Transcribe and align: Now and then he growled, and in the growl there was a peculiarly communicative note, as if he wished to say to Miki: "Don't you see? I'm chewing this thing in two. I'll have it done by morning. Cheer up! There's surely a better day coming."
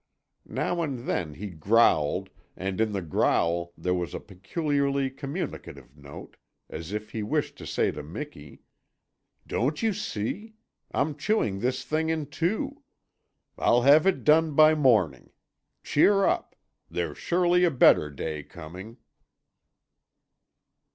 Now 0.49 0.81
and 0.81 1.07
then 1.07 1.35
he 1.35 1.51
growled, 1.51 2.31
and 2.57 2.81
in 2.81 2.91
the 2.91 3.03
growl 3.03 3.71
there 3.77 3.93
was 3.93 4.15
a 4.15 4.19
peculiarly 4.19 5.11
communicative 5.11 5.95
note, 5.95 6.37
as 6.71 6.91
if 6.91 7.11
he 7.11 7.21
wished 7.21 7.55
to 7.59 7.67
say 7.67 7.91
to 7.91 8.01
Miki: 8.01 8.61
"Don't 9.45 9.83
you 9.83 9.93
see? 9.93 10.55
I'm 10.91 11.15
chewing 11.15 11.59
this 11.59 11.83
thing 11.85 12.09
in 12.09 12.25
two. 12.25 12.81
I'll 13.59 13.83
have 13.83 14.07
it 14.07 14.23
done 14.23 14.55
by 14.55 14.73
morning. 14.73 15.33
Cheer 15.83 16.25
up! 16.25 16.55
There's 16.89 17.19
surely 17.19 17.63
a 17.63 17.69
better 17.69 18.09
day 18.09 18.41
coming." 18.41 18.97